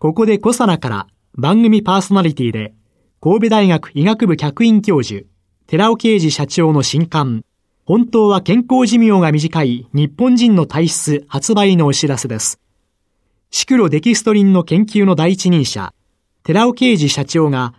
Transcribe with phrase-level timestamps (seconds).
[0.00, 2.72] ここでコサナから番組パーソナリティで
[3.20, 5.26] 神戸大学医学部客員教授
[5.66, 7.44] 寺尾啓二社長の新刊
[7.84, 12.58] 本当は健康寿命が短い日本人の体質発売のお知らせです。
[13.50, 15.92] シクロデキストリンの研究の第一人者、
[16.44, 17.74] 寺尾啓二社長が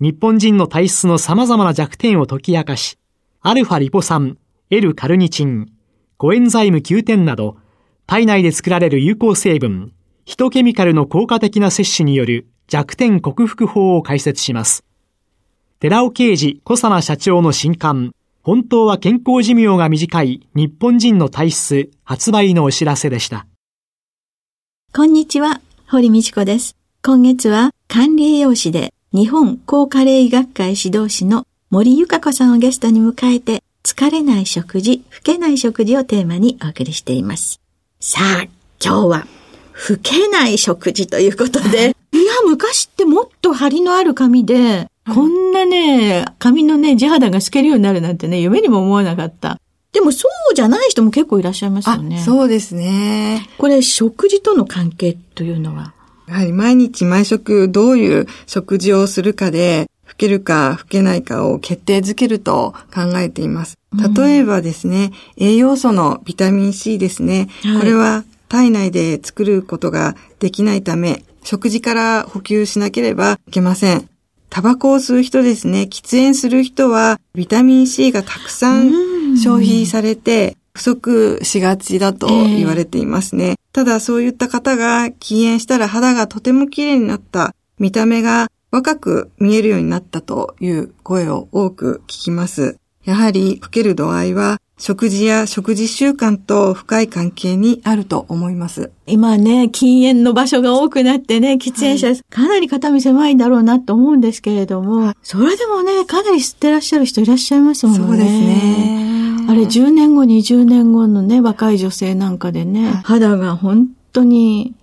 [0.00, 2.96] 日本人の体質の様々な弱点を解き明かし、
[3.42, 4.38] アルファリポ酸、
[4.70, 5.72] L カルニチン、
[6.16, 7.58] コエンザイム9点など、
[8.06, 9.92] 体内で作られる有効成分、
[10.26, 14.84] ヒトケミカルの効果的な摂取による弱点克服法を解説します。
[15.78, 23.46] 寺尾啓二小佐奈社長の新刊、本当は健康寿命が短い日本人の体質発売のお知らせでした。
[24.92, 26.74] こんにちは、堀道子です。
[27.04, 37.60] 今月は管理栄養士で日本高カレー医学会指導士の森ゆか子さんをゲストに迎えて疲れない食事、老けない食事をテーマにお送りしています。
[38.00, 38.48] さあ、
[38.82, 39.26] 今日は
[39.90, 49.60] 老けない食事ということで、いや、昔ってもっと張りのある髪で、こんなね、髪のね、地肌が透けるようになるなんてね、夢にも思わなかった。
[49.92, 52.20] でもそうじゃない人も結構いらっしゃいますよね。
[52.20, 53.48] そうですね。
[53.56, 55.94] これ食事との関係というのは？
[56.28, 63.78] やはり毎日毎食どういう食事をするかで、老けるか老けないかを決定づけると考えています。
[64.14, 67.48] 例えばですね、うん、栄養素のビタミン C ですね。
[67.62, 74.08] はい、これは体内で作ることができないため、食事から補給しなければいけません。
[74.50, 83.44] タバコを吸う人ですね、喫煙する人は、ビタミン C がたくさん消費されて、不足しがちだと言われていますね。
[83.44, 92.76] えー、ただそういった方が禁煙したら肌がとても綺麗になった、見た目が若く見えるようになったという声を多く聞きます。
[93.04, 98.92] やはり老ける度合いは食事や食事習慣と深い関係にあると思います。
[99.06, 108.06] 今ね、禁煙の場所が多くなってね、喫煙者、はい、かなり肩身狭いんだろうなと思うんですけれども、それでもね、かなり吸ってらっしゃる人いらっしゃいますもんね。
[108.06, 109.46] そうですね。
[109.48, 114.74] あれ、10年後、20年後のね、若い女性なんかでね、はい、肌が本当に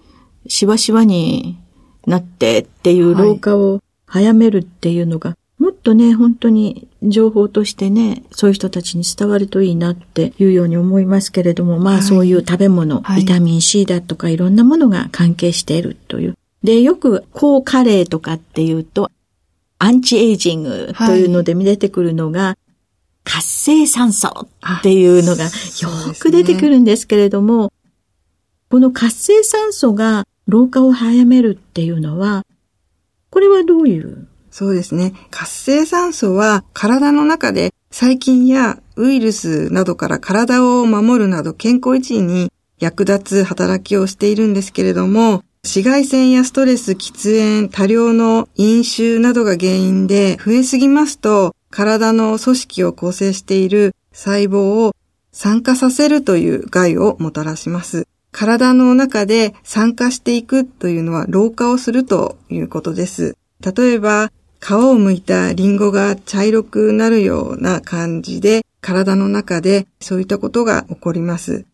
[0.48, 1.58] しわしわに
[2.08, 16.36] なってっていう老化を早めるっていうのが、もっとね、本当に情報としてね、そういう人たちに伝わるといいなっていうように思いますけれども、まあ、そういう食べ物、はい、ビタミン C だとかいろんなものが関係しているという。
[16.66, 19.10] で、よく高カレーとかっていうと、
[19.80, 22.58] アンチエイジングというので出てくるのが、
[23.24, 24.50] 活性酸素
[24.80, 25.50] っていうのがよ
[26.20, 27.70] く出てくるんですけれども、ね、
[28.70, 32.46] この活性酸素が老化を早めるっていうのは、
[33.30, 35.14] これはどういうそうですね。
[35.32, 54.96] 活性酸素は体の中で細菌やウイルスなどから体を守るなど健康維持に役立つ働きをしているんですけれども、紫外線やストレス、喫煙、多量の飲酒などが原因で増えすぎますと、体の組織を構成している細胞を
[55.32, 58.06] 酸化させるという害をもたらします。
[58.32, 63.36] 体の中で酸化していくというのは老化をするということです。
[63.64, 64.32] 例えば、
[64.64, 71.66] 皮を剥いたリンゴが茶色くなるような感じで、体の中でそういったことが起こります。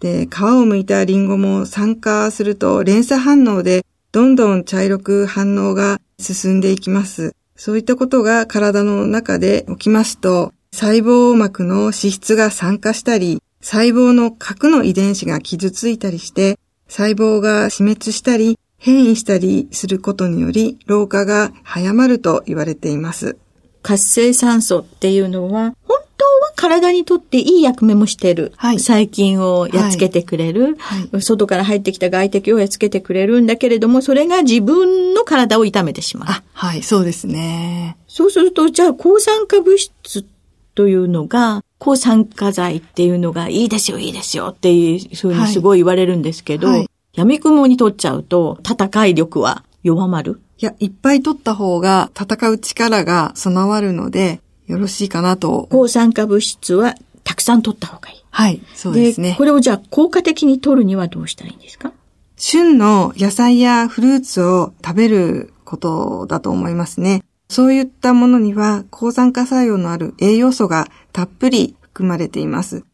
[0.00, 7.36] で、皮を剥いたリンゴも酸化すると連鎖反応でどんどん茶色く反応が進んでいきます。
[7.56, 23.38] そういったことが体の中で起きますと、細胞膜の脂質が酸化したり、細胞の核の遺伝子が傷ついたりして、細胞が死滅したり、変異したりすることにより老化が早まると言われています。
[23.80, 28.52] 活性酸素っていうのは、本当は体にとっていい役目もしている。
[28.58, 36.28] はい、細菌をやっつけてくれる、はいはい、外から入ってきた外敵をやっつけてくれるんだけれども、それが自分の体を痛めてしまう。
[36.28, 37.96] あ、はい、そうですね。
[38.06, 40.26] そうすると、じゃあ抗酸化物質
[40.74, 46.84] というのが、抗酸化剤っていうのがいいですよ、いいですよっていうふうにすごい言われるんですけど、
[47.14, 50.40] 闇雲に取っちゃうと、戦い力は弱まる？
[50.58, 55.68] いや、いっぱい取った方が戦う力が備わるので、よろしいかなと。
[55.70, 58.24] 抗酸化物質はたくさん取った方がいい。
[58.30, 59.36] はい、そうですね。
[59.38, 61.92] これをじゃあ効果的に取るにはどうしたらいいんですか？
[62.36, 67.22] 旬の野菜やフルーツを食べることだと思いますね。
[67.48, 72.84] そういったものには抗酸化作用のある栄養素がたっぷり含まれています。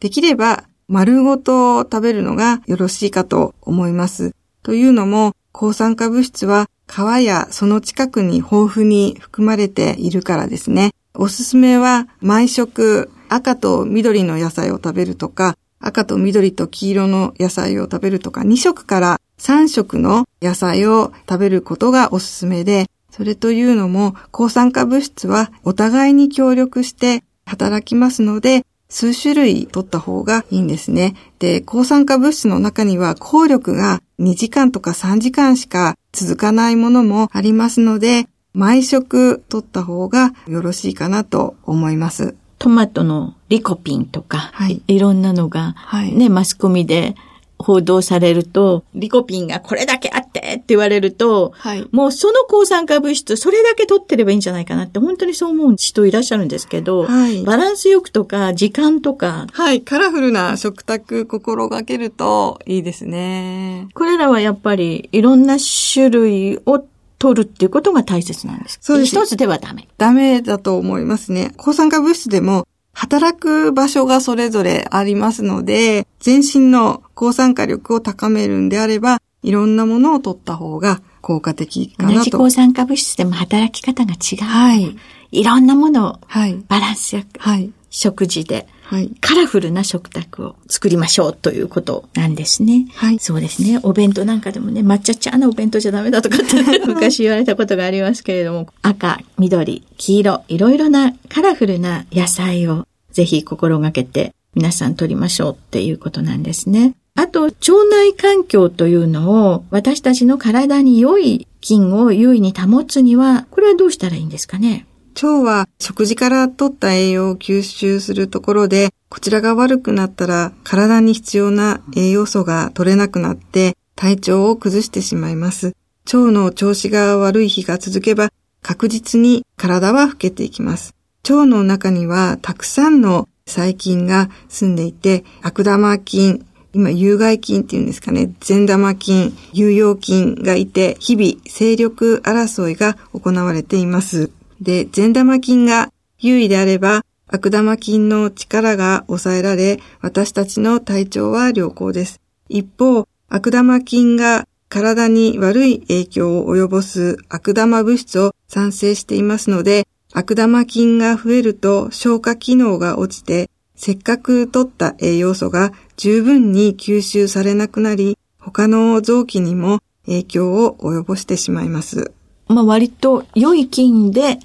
[0.00, 4.34] できれば丸ごと食べるのがよろしいかと思います。
[4.62, 10.92] というのも、抗酸化物質は皮やその近くに豊富に含まれているからですね。
[11.14, 31.14] おすすめは毎食赤と緑の野菜を食べるとか、赤と緑と黄色の野菜を食べるとか、2食から3食の野菜を食べることがおすすめで、それというのも抗酸化物質はお互いに協力して働きますので、数種類取った方がいいんですね。
[31.38, 42.36] で、抗酸化物質の中には効力が2時間とか3時間しか続かないものもありますので、毎食取った方がよろしいかなと思います。
[42.58, 47.14] トマトのリコピンとか、はい、いろんなのが、はい、ね、マスコミで
[47.58, 59.46] 報道されると、リコピンがこれだけあってって言われると、はい、もうその抗酸化物質、それだけ取ってればいいんじゃないかなって、本当にそう思う人いらっしゃるんですけど、はい、バランスよくとか、時間とか。
[59.52, 63.88] はい、カラフルな食卓心がけるといいですね。
[63.94, 65.56] これらはやっぱりいろんな
[65.92, 66.84] 種類を
[67.18, 68.78] 取るっていうことが大切なんです。
[68.82, 69.16] そうです。
[69.16, 69.88] 一つではダメ。
[69.96, 71.52] ダメだと思いますね。
[71.56, 72.66] 抗酸化物質でも
[72.96, 82.16] 働く場所がそれぞれありますので、全身の抗酸化力を高めるんであれば、いろんなものを取った方が効果的かなと。
[82.16, 84.44] 同じ抗酸化物質でも働き方が違う。
[84.44, 84.96] はい。
[85.30, 86.20] いろんなものを
[86.68, 92.86] バランスよく、はい、食事で、はい、カラフルな食卓を作りましょうということなんですね。
[92.94, 93.18] はい。
[93.18, 93.80] そうですね。
[93.82, 96.54] お弁当なんかでもね、抹茶茶なお弁当じゃダメだとかって
[96.86, 106.94] 昔言われたことがありますけれども、赤、緑、黄色、いろいろなカラフルな野菜をぜひ心がけて皆さん取りましょうっていうことなんですね。
[107.16, 107.54] あと、腸
[107.90, 114.86] 内環境というのを私たちの体に良い菌を優位に保つには、これはどうしたらいいんですかね？
[115.16, 125.74] 腸は食事から取った栄養を吸収するところで、こちらが悪くなったら体に必要な栄養素が取れなくなって体調を崩してしまいます。
[126.04, 128.30] 腸の調子が悪い日が続けば
[128.62, 130.94] 確実に体は老けていきます。
[131.24, 144.30] 腸の中にはたくさんの細菌が住んでいて、悪玉菌、今、有害菌っていうんですかね、善玉菌、有用菌がいて、日々、勢力争いが行われています。
[144.60, 152.20] で、善玉菌が優位であれば、悪玉菌の力が抑えられ、私たちの体調は良好です。
[152.48, 172.12] 一方、悪玉菌が体に悪い影響を及ぼす悪玉物質を産生していますので、悪玉菌が増えると消化機能が落ちて、せっかく取った栄養素が十分に吸収されなくなり、他の臓器にも影響を及ぼしてしまいます。
[172.48, 174.38] まあ割と良い菌で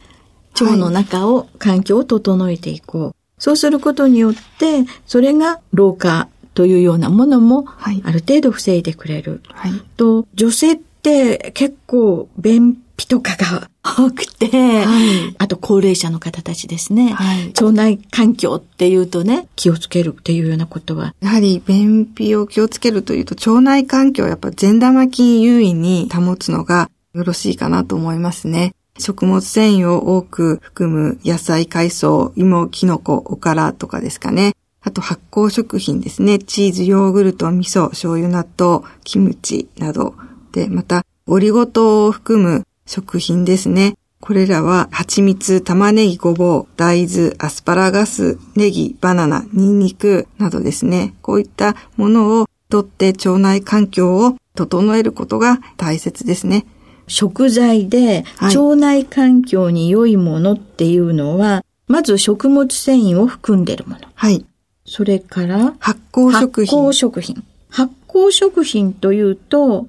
[0.59, 3.15] 腸の中を、環境を整えていこう。
[3.37, 7.65] そうすることによって、それが老化というようなものも、
[8.03, 9.41] ある程度防いでくれる。
[9.47, 14.47] はい、と、女性って結構便秘とかが 多くて、
[14.85, 21.15] はい、あと高齢者の方たちですね、はい、腸内環境っていうとね、気をつけるっていうようなことは。
[21.21, 28.73] やはり便秘を気をつけるというと、腸内環境をやっぱ善玉菌優位に保つのがよろしいかなと思いますね。
[28.97, 34.53] 食物繊維を多く含む野菜、海藻、芋、キノコ、おからとかですかね。
[34.81, 36.39] あと発酵食品ですね。
[36.39, 40.15] チーズ、ヨーグルト、味噌、醤油、納豆、キムチなど。
[40.51, 43.95] で、また、オリゴ糖を含む食品ですね。
[44.19, 51.13] これらは、蜂蜜、玉ねぎ、ごぼう、大豆、アスパラガス、ネギ、バナナ、ニンニクなどですね。
[51.21, 56.65] こういったものをとって腸内環境を整えることが大切ですね。
[57.11, 63.99] 食材で腸内環境に良いものっていうのは、はい、まず食物繊維を含んでるもの。
[64.15, 64.45] はい。
[64.85, 66.79] それから発酵食品。
[66.79, 67.43] 発酵食品。
[67.69, 69.87] 発酵食品というと、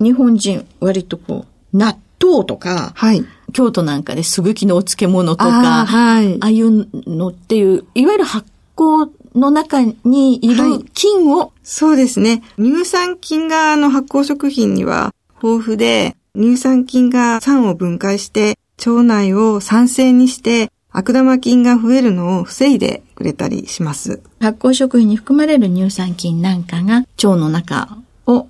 [0.00, 3.24] 日本人割とこう、納豆とか、はい。
[3.52, 8.46] 京都なんかですぐきのお漬物とか、あ,、はい、ああいうのっていう、いわゆる発
[8.76, 12.44] 酵の中にいる菌を、はい、そうですね。
[12.58, 15.12] 乳酸菌があの発酵食品には
[15.42, 24.20] 豊富で、乳酸菌が酸を分解して腸内を酸性にして悪玉菌が増えるのを防いでくれたりします。
[24.40, 28.48] 発酵食品に含まれる乳酸菌なんかが腸の中を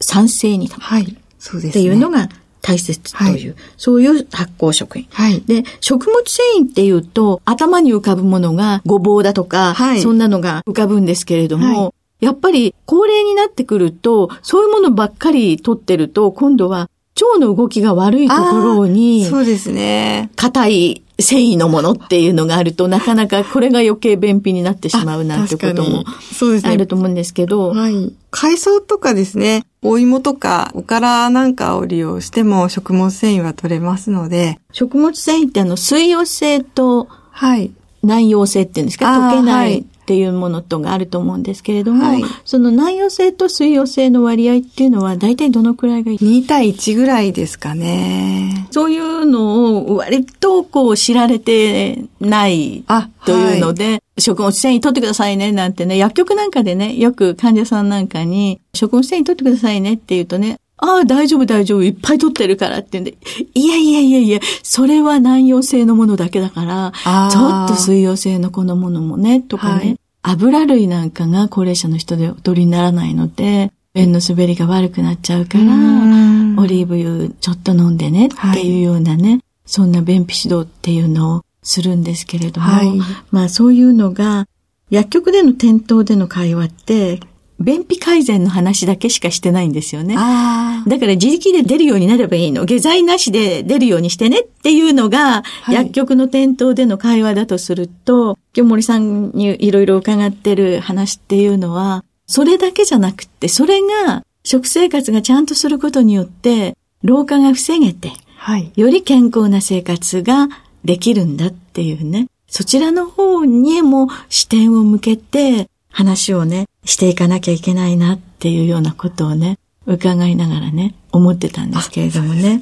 [0.00, 0.80] 酸性に保つ。
[0.80, 1.16] はい。
[1.38, 1.70] そうです、ね。
[1.70, 2.28] っていうのが
[2.60, 5.06] 大切という、はい、そういう発酵食品。
[5.10, 5.40] はい。
[5.42, 16.90] で、食物繊維っていうと、頭に浮かぶものがごぼうだとか、はい、そんなのが浮かぶんですけれども、やっぱり高齢になってくると、そういうものばっかり取ってると、今度は
[17.20, 20.30] 腸の動きが悪いところに、そうですね。
[20.36, 26.72] 硬い繊維のものっていうのがあると、なかなかこれが余計便秘になってしまうなんてこともそうですね。
[26.72, 28.12] あると思うんですけど、はい。
[28.30, 37.70] 海藻とかですね、お芋とかおからなんかを利用しても食物繊維は取れますので、食物繊維ってあの水溶性とはい。
[38.02, 39.06] 内溶性っていうんですか？
[39.06, 42.22] 溶けなはいいっていうものとがあると思うんですけれども、はい。
[42.44, 48.68] その内溶性と水溶性の割合っていうのは大体どのくらいがいい？2対1ぐらいですかね。
[48.70, 63.16] そういうのを割とこう知られてないあ、というので、食物繊維取ってくださいねなんてね、薬局なんかでね、よく患者さんなんかに食物繊維取ってくださいねって言うとね、ああ、大丈夫大丈夫、いっぱい取ってるからって言うんで、
[63.54, 66.92] いやいやいやいや、それは内容性のものだけだから、
[67.30, 69.98] ちょっと水溶性のこのものもね、とかね、はい。
[70.22, 76.58] 油類なんかが高齢者の人でお取りにならないので、便の滑りが悪くなっちゃうから、うん。
[76.58, 82.92] オリーブ油ちょっと飲んでねっていうようなね、そんな便秘指導っていうのをするんですけれども、はい。
[83.30, 84.46] まあそういうのが、
[84.90, 87.20] 薬局での店頭での会話って、
[87.58, 90.14] 便秘改善の話だけしかしてないんですよね。
[90.18, 92.64] あだから自力で出るようになればいいの。
[92.64, 108.70] 下剤なしで出るようにしてねっていうのが、い薬局の店頭での会話だとすると、今日森さんにいろいろ伺ってる話っていうのは、それだけじゃなくって、それが食生活がちゃんとすることによって、老化が防げて、はい。
[108.76, 110.48] より健康な生活が
[110.84, 112.28] できるんだっていうね。
[112.48, 122.60] そちらの方にも視点を向けて話をね、していかなきゃいけないなっていうようなことをね、伺いながらね、思ってたんですけれどもね。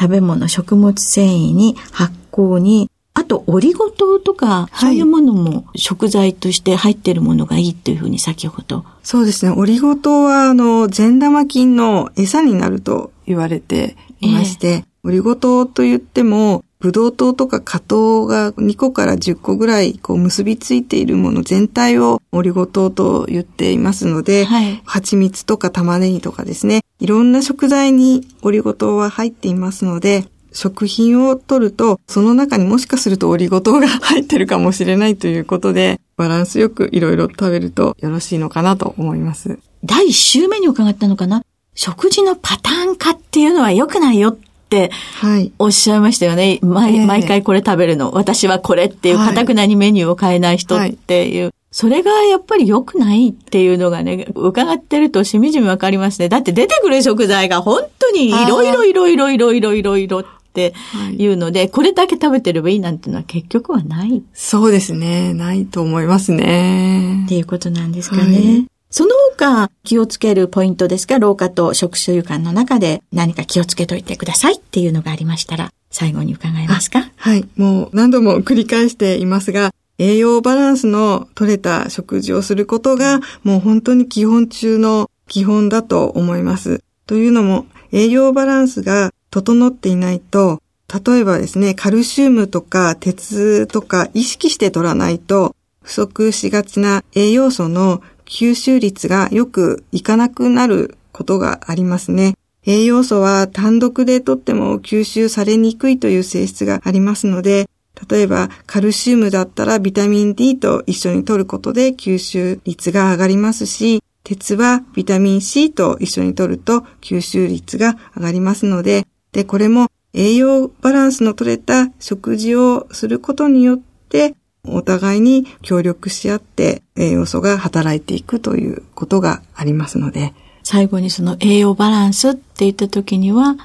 [0.00, 8.86] 食べ物、食物繊維に発酵に、あとオリゴ糖とか、はいそういうものも食材として入ってるものがいいというふうに先ほど。
[9.02, 9.52] そうですね。
[9.54, 24.82] オリゴ糖は、あの、善玉菌の餌になると言われていまして、オリゴ糖と言っても、ブドウ糖とか果糖が2個から10個ぐらいこう結びついているもの全体をオリゴ糖と言っていますので、はい。
[24.84, 39.58] 蜂蜜とか玉ねぎとかですね、いろんな食材にオリゴ糖は入っていますので、食品を取ると、その中にもしかするとオリゴ糖が入ってるかもしれないということで、バランスよくいろいろ食べるとよろしいのかなと思います。
[39.82, 41.42] 第1週目に伺ったのかな。
[41.74, 45.52] 食事のパターン化っていうのは良くないよってはい。
[45.58, 46.58] おっしゃいましたよね。
[46.62, 48.12] 毎,、ええ毎回これ食べるの。
[48.12, 51.52] 私はこれっていう、はいかたくなにメニューを変えない人っていう。
[51.70, 56.28] それがやっぱり良くないっていうのがね、伺ってるとしみじみわかりますね。
[56.28, 60.74] だって出てくる食材が本当にいろいろいろいろいろいろいろいろって
[61.16, 65.32] いうので、これだけ食べてればいいなんていうのは結局はないっそうですね。
[65.32, 67.24] ないと思いますね。
[67.26, 68.22] ていうことなんですかね。
[68.22, 77.10] はいその他気をつけるポイントですが、老化と食習慣の中で何か気をつけといてくださいっていうのがありましたら、最後に伺えますか？
[77.16, 77.48] はい。
[77.56, 86.84] もう何度も繰り返していますが、栄養バランスの取れた食事をすることが、もう本当に基本中の基本だと思います。
[87.06, 90.60] というのも、栄養バランスが整っていないと、
[91.06, 102.34] 例えばですね、カルシウムとか鉄とか意識して取らないと、不足しがちな栄養素の吸収率がよくいかなくなることがありますね。
[102.64, 107.68] 栄養素は単独でとっても吸収されにくいという性質がありますので、
[108.08, 124.34] 例えばカルシウムだったらビタミン D と一緒に摂ることで吸収率が上がりますし、鉄はビタミン C と一緒に摂ると吸収率が上がりますので、で、これも栄養バランスの取れた食事をすることによって、
[124.66, 133.56] お互いに協力し合って栄養素が働いていくということがありますので、最後にその栄養バランスって言った時には、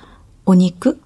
[0.45, 0.99] お肉、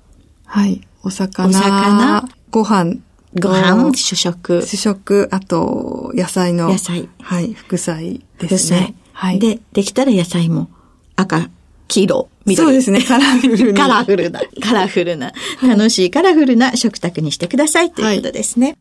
[0.45, 0.88] はい。
[1.03, 2.29] お魚、お魚？
[2.51, 2.98] ご飯、
[3.39, 6.69] ご飯、主食、主食、あと、野菜の。
[6.69, 7.10] 野菜。
[7.21, 8.95] はい、副菜副ですね菜。。
[9.13, 9.39] はい。
[9.39, 10.69] で、できたら野菜も
[11.15, 11.50] 赤、
[11.88, 12.67] 黄色、緑。
[12.67, 13.77] そうですね、 カラフルに。
[13.77, 18.77] カラフルな、カラフルな、楽しいカラフルな食卓にしてくださいということですね。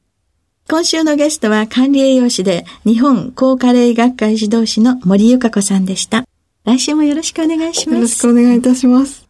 [0.70, 6.22] 今週のゲストは管理栄養士で日本高カレー医学会指導士の森ゆか子さんでした。
[6.64, 8.20] 来週もよろしくお願いしますよろし。
[8.20, 9.28] くお願いいたします。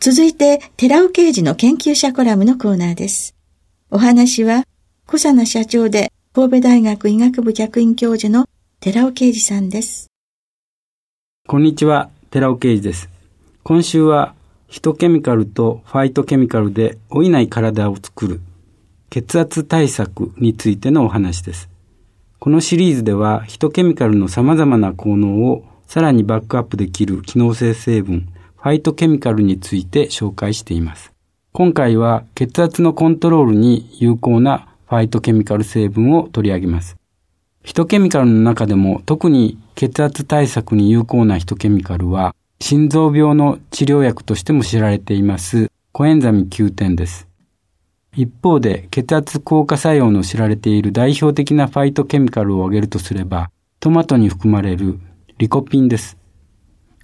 [0.00, 3.34] 続いて、寺尾刑事の研究者コラムのコーナーです。
[3.90, 4.64] お話は、
[5.04, 8.46] 小佐奈社長で神戸大学医学部客員教授の
[8.80, 10.06] 寺尾啓二さんです。
[11.46, 13.10] こんにちは、寺尾啓二です。
[13.62, 14.34] 今週は、
[14.68, 18.40] ヒトケミカルとファイトケミカルで老いない体を作る
[19.10, 21.70] 血圧対策についてのお話です。
[22.38, 31.12] このシリーズではヒトケミカルの様々な効能をさらにバックアップできる機能性成分、ファイトケミカルについて紹介しています。
[31.52, 36.96] 今回は血圧のコントロールに有効なファイトケミカル成分を取り上げます。
[37.62, 47.27] ヒトケミカルの中でも特に血圧対策に有効なヒトケミカルは心臓病の治療薬としても知られていますコエンザミ Q10 です。
[48.20, 53.48] 一方で血圧効果作用の知られている代表的なファイトケミカルを挙げるとすれば
[53.78, 54.98] トマトに含まれる
[55.38, 56.18] リコピンです。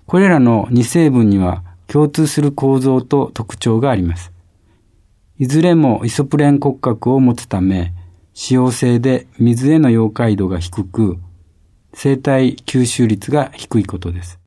[0.07, 4.33] これらの2成分には共通する構造と特徴があります。
[5.39, 7.93] いずれもイソプレン骨格を持つため、
[8.33, 11.19] 使用性で水への溶解度が低く、
[11.93, 14.41] 生体吸収率が低いことです。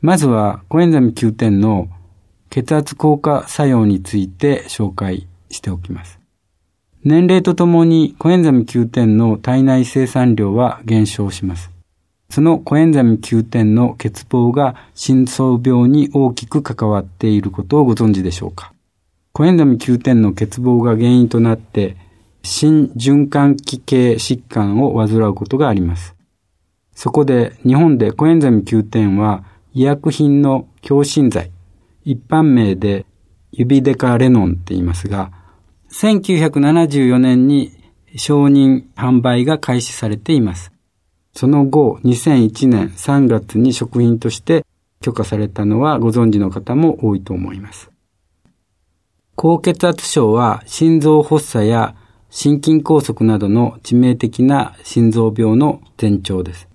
[0.00, 1.86] まずはコエンザミ Q10 の
[2.50, 6.18] 血圧効果作用について紹介しておきます。
[7.04, 11.70] 年齢とともにコエンザミ Q10 の体内生産量は減少します。
[12.30, 18.72] そのコエンザミ Q10 の欠乏が心臓病に大きく関わっていることをご存知でしょうか？
[19.32, 21.96] コエンザミ Q10 の欠乏が原因となって
[22.42, 26.14] 心循環器系疾患を患うことがあります。
[26.94, 29.44] そこで日本でコエンザミ Q10 は
[29.74, 31.50] 医薬品の強心剤、
[32.04, 33.04] 一般名で
[33.52, 35.32] 指デカレノンって言いますが、
[35.94, 37.70] 1974年に
[38.16, 40.72] 承認販売が開始されています。
[41.34, 44.66] その後、2001年3月に食品として
[45.00, 47.90] 許可されたのはご存知の方も多いと思います。
[49.36, 51.94] 高血圧症は心臓発作や
[52.28, 56.68] 心筋梗塞などの致命的な心臓病の前兆です。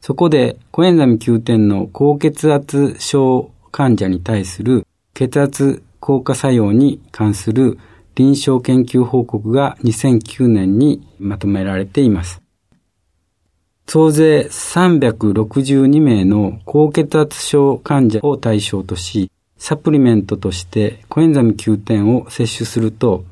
[0.00, 7.78] そこで、コエンザミ Q10 の高血圧症患者に対する血圧効果作用に関する
[8.18, 12.42] 臨床研究報告が2009年にまとめられています。
[13.86, 23.24] 総勢362名の高血圧症患者を対象とし、サプリメントとしてコエンザミ Q10 を摂取すると、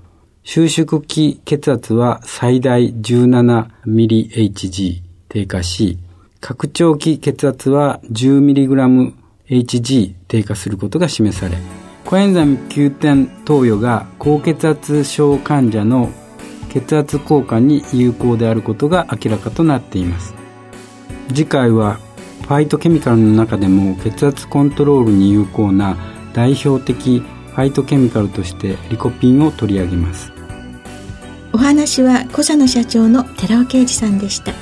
[0.45, 5.99] 収縮期血圧は最大 17mHg 低下し、
[6.41, 11.57] 拡張期血圧は 10mgHg 低下することが示され、
[12.07, 16.11] コエンザミ Q10 投与が高血圧症患者の
[16.71, 20.35] 血圧効果に有効であることが明らかとなっています。
[21.29, 21.99] 次回は
[22.43, 25.97] ファイトケミカルの中でも血圧コントロールに有効な
[26.33, 30.33] 代表的ファイトケミカルとしてリコピンを取り上げます
[31.53, 34.53] お話は小佐野社長の寺尾啓二さんでした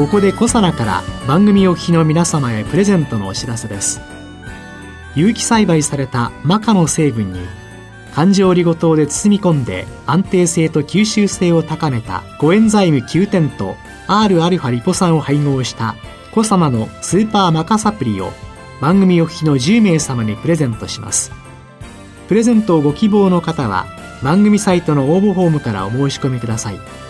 [0.00, 4.00] ここでコサナから番組お聞きの皆様へプレゼントのお知らせです。
[5.14, 7.40] 有機栽培されたマカの成分に
[8.14, 13.76] 環状リゴ糖で包み込んで安定性と吸収性を高めたコエンザイム9点と
[14.08, 15.96] Rα リポ酸を配合した
[16.32, 18.32] コサナのスーパーマカサプリを
[18.80, 21.30] 番組お聞きの10名様にプレゼントします。
[22.26, 23.84] プレゼントをご希望の方は
[24.22, 27.09] 番組サイトの応募フォームからお申し込みください。